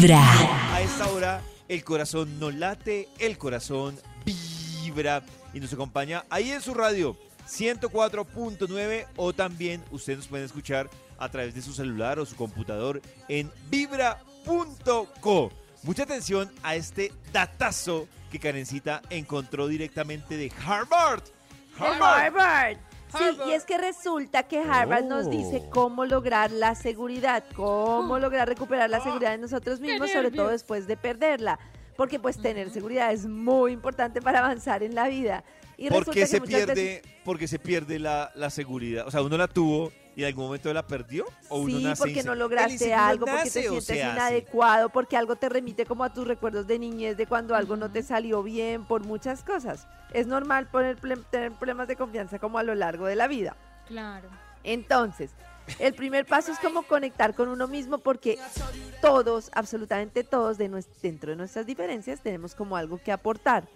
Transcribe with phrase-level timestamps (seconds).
[0.00, 0.22] Vibra.
[0.72, 6.60] A esta hora el corazón no late, el corazón vibra y nos acompaña ahí en
[6.60, 7.16] su radio
[7.48, 10.88] 104.9 o también ustedes nos pueden escuchar
[11.18, 15.50] a través de su celular o su computador en vibra.co.
[15.82, 21.24] Mucha atención a este datazo que Karencita encontró directamente de Harvard.
[21.76, 22.36] Harvard.
[22.36, 22.78] Harvard.
[23.16, 25.70] Sí, y es que resulta que Harvard nos dice Oh.
[25.70, 28.18] cómo lograr la seguridad, cómo Oh.
[28.18, 31.58] lograr recuperar la seguridad de nosotros mismos, sobre todo después de perderla.
[31.96, 35.42] Porque pues tener seguridad es muy importante para avanzar en la vida.
[35.76, 39.06] Y ¿Por resulta qué que se muchas pierde, veces- porque se pierde la, la seguridad?
[39.06, 42.02] O sea, uno la tuvo y en algún momento la perdió o uno Sí, nace
[42.02, 46.02] porque no lograste ¿El instinto algo, porque te sientes inadecuado, porque algo te remite como
[46.02, 49.86] a tus recuerdos de niñez, de cuando algo no te salió bien, por muchas cosas.
[50.12, 50.98] Es normal poner,
[51.30, 53.54] tener problemas de confianza como a lo largo de la vida.
[53.86, 54.28] Claro.
[54.64, 55.30] Entonces,
[55.78, 58.40] el primer paso es como conectar con uno mismo porque
[59.00, 60.68] todos, absolutamente todos, de
[61.00, 63.68] dentro de nuestras diferencias tenemos como algo que aportar.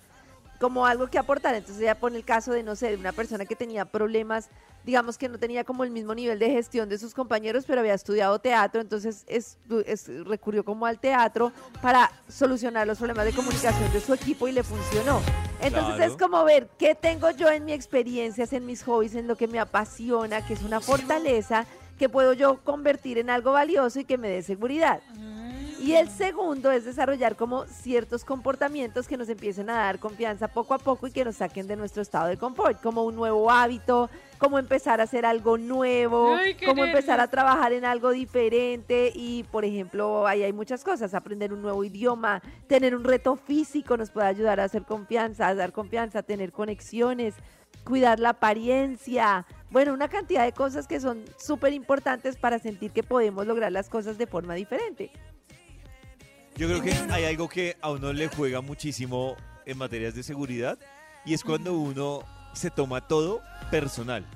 [0.63, 1.57] Como algo que aportar.
[1.57, 4.49] Entonces ya pone el caso de, no sé, de una persona que tenía problemas,
[4.85, 7.95] digamos que no tenía como el mismo nivel de gestión de sus compañeros, pero había
[7.95, 11.51] estudiado teatro, entonces es, es- recurrió como al teatro
[11.83, 15.21] para solucionar los problemas de comunicación de su equipo y le funcionó.
[15.61, 16.13] Entonces Claro.
[16.13, 19.49] es como ver qué tengo yo en mi experiencias, en mis hobbies, en lo que
[19.49, 21.67] me apasiona, que es una fortaleza
[21.99, 25.01] que puedo yo convertir en algo valioso y que me dé seguridad.
[25.83, 30.75] Y el segundo es desarrollar como ciertos comportamientos que nos empiecen a dar confianza poco
[30.75, 34.09] a poco y que nos saquen de nuestro estado de confort, como un nuevo hábito,
[34.39, 39.11] como empezar a hacer algo nuevo, Ay, como empezar a trabajar en algo diferente.
[39.13, 43.97] Y, por ejemplo, ahí hay muchas cosas, aprender un nuevo idioma, tener un reto físico
[43.97, 47.35] nos puede ayudar a hacer confianza, a dar confianza, a tener conexiones,
[47.83, 53.03] cuidar la apariencia, bueno, una cantidad de cosas que son súper importantes para sentir que
[53.03, 55.11] podemos lograr las cosas de forma diferente.
[56.57, 60.79] Yo creo que hay algo que a uno le juega muchísimo en materias de seguridad
[61.25, 62.21] y es cuando uno
[62.53, 64.27] se toma todo personal.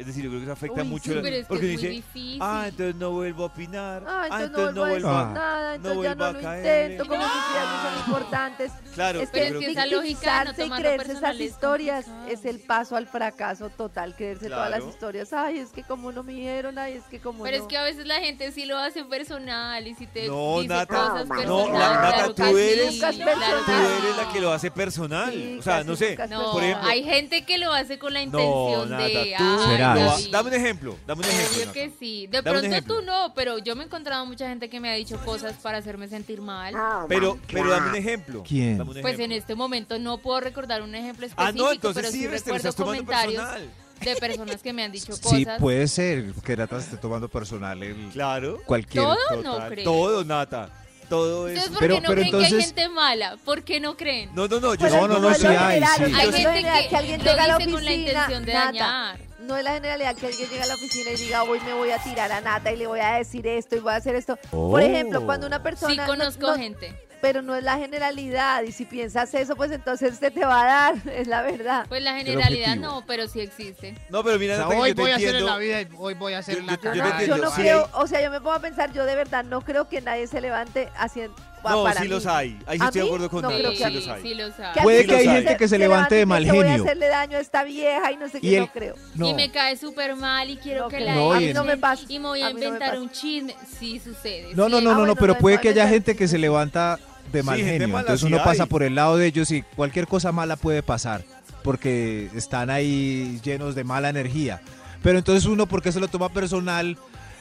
[0.00, 1.10] Es decir, yo creo que eso afecta Uy, mucho.
[1.10, 2.38] sí, la- pero es que porque es uno muy dice, difícil.
[2.42, 4.04] ah, entonces no vuelvo a opinar.
[4.06, 4.88] Ah, ah, entonces no vuelvo a
[5.20, 6.82] decir nada, entonces ya vuelvo a no lo caerle".
[6.92, 8.72] intento, como si ya no son importantes.
[8.94, 11.40] Claro, Es que creo que- esa lógica de no victimizarse y tomarlo creerse personal esas
[11.46, 12.32] es historias complicado.
[12.32, 14.90] es el paso al fracaso total, creerse todas las Claro.
[14.90, 15.32] historias.
[15.34, 17.62] Ay, es que como no me dieron, ay, es que como Pero no.
[17.62, 20.68] es que a veces la gente sí lo hace personal y si te No, dice
[20.68, 21.72] Nata, cosas no, personales.
[21.78, 23.58] la- Nata, claro tú que eres- sí, Nunca es claro personal.
[23.60, 25.32] tú que eres la que lo hace personal.
[25.32, 26.08] Sí, o sea, casi no sé.
[26.10, 29.04] nunca es No, por ejemplo, hay gente que lo hace con la no, intención Nata,
[29.04, 29.34] de.
[29.36, 29.89] tú ay, Será.
[30.30, 31.72] Dame un ejemplo, dame un ejemplo.
[31.72, 32.26] Que sí.
[32.26, 34.94] De Dame pronto tú no, pero yo me he encontrado mucha gente que me ha
[34.94, 36.74] dicho cosas para hacerme sentir mal.
[37.08, 38.42] Pero, pero dame un ejemplo.
[38.46, 38.78] ¿Quién?
[39.02, 42.20] Pues en este momento no puedo recordar un ejemplo Ah, específico, no, entonces pero sí,
[42.20, 43.70] sí recuerdo comentarios personal.
[44.00, 45.60] de personas que me han dicho Sí, cosas.
[45.60, 48.60] puede ser que Nata se esté tomando personal el Claro.
[48.66, 49.04] cualquier.
[49.04, 49.42] ¿Todo?
[49.42, 49.70] No total.
[49.72, 49.84] creo.
[49.84, 50.70] Todo, Nata.
[51.08, 51.54] Todo es.
[51.56, 53.36] Entonces, ¿por Pero- qué no pero creen que hay entonces- gente mala?
[53.44, 54.30] ¿Por qué no creen?
[54.32, 54.74] No, no, no.
[54.74, 56.02] Yo Pues No, no, no, lo sí hay, sí.
[56.02, 58.52] no gente que que alguien lo llega a la dice con la oficina, intención de
[58.52, 59.18] Nata, dañar.
[59.40, 61.90] No es la generalidad que alguien llega a la oficina y diga, hoy me voy
[61.90, 64.36] a tirar a Nata y le voy a decir esto y voy a hacer esto.
[64.50, 64.84] Por Oh.
[64.84, 65.92] ejemplo, cuando una persona...
[65.92, 66.94] Sí no- conozco no- gente.
[67.22, 70.66] Pero no es la generalidad y si piensas eso, pues entonces te, te va a
[70.94, 71.84] dar, es la verdad.
[71.86, 73.94] Pues la generalidad no, pero sí existe.
[74.08, 75.56] No, pero mira, O sea, Nata, que hoy yo te voy a hacer en la
[75.58, 76.78] vida y hoy voy a hacer Yo- en la
[77.20, 79.44] yo- Yo no, sí creo, o sea, yo me pongo a pensar, yo de verdad
[79.44, 81.36] no creo que nadie se levante haciendo...
[81.64, 82.58] ah, No, para sí los hay.
[82.66, 83.08] Ahí sí ¿A estoy de mí?
[83.08, 83.60] acuerdo con No Nata.
[83.60, 84.12] creo Sí que a los mí.
[84.12, 84.22] hay.
[84.22, 84.82] sí los hay.
[84.82, 86.82] Puede que hay gente que se levante de mal Voy a genio.
[86.84, 88.94] hacerle daño a esta vieja y no sé Y qué, el- no creo.
[89.14, 89.28] No.
[89.30, 91.54] Y me cae súper mal y quiero No que la No, a y mí en-
[91.56, 92.04] no me pasa.
[92.08, 93.00] Y me voy a, a mí no me inventar pasa.
[93.02, 93.54] un chisme.
[93.78, 94.48] Sí sucede.
[94.54, 94.84] No, no, sí.
[94.84, 96.98] no, Ah, no, no, bueno, pero no, puede igual que haya gente que se levanta
[97.32, 97.88] de mal Sí, gente genio.
[97.88, 98.68] mala, Entonces sí uno pasa hay.
[98.68, 101.22] por el lado de ellos y cualquier cosa mala puede pasar
[101.62, 104.60] porque están ahí llenos de mala energía.
[105.02, 106.96] Pero entonces uno, porque se lo toma personal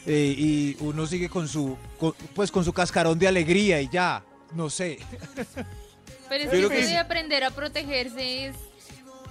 [0.05, 4.23] eh, y uno sigue con su, con- pues con su cascarón de alegría y ya,
[4.55, 4.99] no sé.
[6.29, 8.55] Pero es que eso de aprender a protegerse es,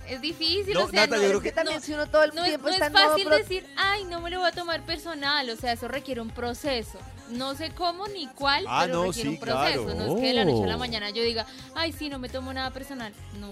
[0.09, 0.75] es difícil.
[0.75, 2.35] No, o sea, Nata, no, yo Es creo que también no, si uno todo el
[2.35, 4.53] no es, tiempo no está es fácil pro- decir, ay, no me lo voy a
[4.53, 5.49] tomar personal.
[5.51, 6.99] O sea, eso requiere un proceso.
[7.31, 9.85] No sé cómo ni cuál, Ah, pero no, requiere sí, un proceso.
[9.85, 9.95] claro.
[9.99, 12.29] No es que de la noche a la mañana yo diga, ay, sí, no me
[12.29, 13.13] tomo nada personal.
[13.39, 13.51] No.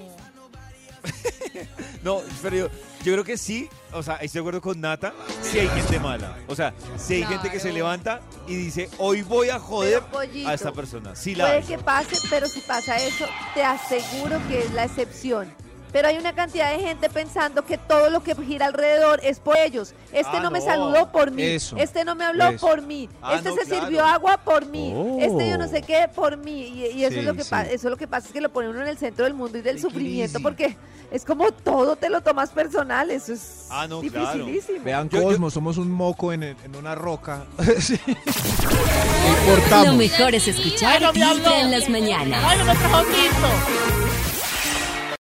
[2.02, 2.68] No, pero yo,
[3.02, 5.12] yo creo que sí, o sea, estoy de acuerdo con Nata,
[5.42, 6.36] sí hay gente mala.
[6.46, 10.48] O sea, sí hay gente que se levanta y dice, hoy voy a joder pollito,
[10.48, 11.16] a esta persona.
[11.16, 11.64] Sí la Puede hay.
[11.64, 15.52] que pase, pero si pasa eso, te aseguro que es la excepción.
[15.96, 19.56] Pero hay una cantidad de gente pensando que todo lo que gira alrededor es por
[19.56, 19.94] ellos.
[20.12, 21.42] Este Ah, no me saludó por mí.
[21.42, 22.66] Eso, este no me habló eso.
[22.66, 23.08] por mí.
[23.22, 23.84] Ah, este no, se claro.
[23.86, 24.92] sirvió agua por mí.
[24.94, 25.16] Oh.
[25.18, 26.64] Este yo no sé qué por mí.
[26.68, 27.48] Y, y eso, Sí, es lo que sí.
[27.50, 29.32] pa- eso es lo que pasa, es que lo pone uno en el centro del
[29.32, 30.42] mundo y del Qué sufrimiento crisis.
[30.42, 30.76] porque
[31.10, 33.10] es como todo te lo tomas personal.
[33.10, 34.44] Eso es Ah, no, claro.
[34.44, 34.84] dificilísimo.
[34.84, 37.46] Vean Yo- yo- Cosmo, somos un moco en, en una roca.
[37.80, 37.98] Sí.
[39.86, 42.42] Lo mejor es escuchar Ay, no me en las mañanas.
[42.44, 43.95] Ay, no me trajo.